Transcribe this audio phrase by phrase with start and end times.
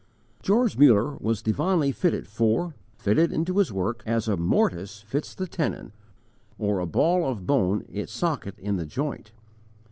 [0.41, 5.45] George Muller was divinely fitted for, fitted into his work, as a mortise fits the
[5.45, 5.91] tenon,
[6.57, 9.31] or a ball of bone its socket in the joint.